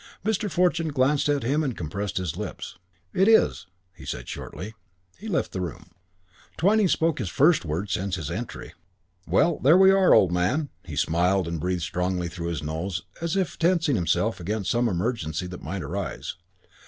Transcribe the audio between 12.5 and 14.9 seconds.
nose, as if tensing himself against some